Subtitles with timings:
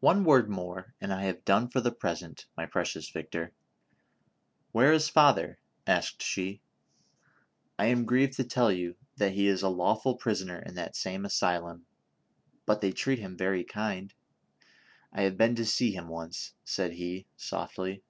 [0.00, 3.52] One word more, and I have done for the present, my precious Victor.
[4.74, 5.56] AVhere is father
[5.86, 6.60] V" asked she."
[7.78, 11.24] I am grieved to tell you that he is a lawful prisoner in that same
[11.24, 11.86] asylum,
[12.66, 14.14] but they treat him very kindly;
[15.10, 18.02] I have been to see him once," said he, softly.